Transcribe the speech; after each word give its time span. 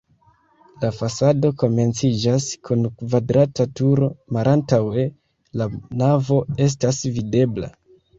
La 0.83 0.87
fasado 0.99 1.49
komenciĝas 1.63 2.47
kun 2.69 2.87
kvadrata 3.01 3.67
turo, 3.81 4.07
malantaŭe 4.37 5.05
la 5.63 5.69
navo 6.01 6.39
estas 6.69 7.03
videbla. 7.19 7.71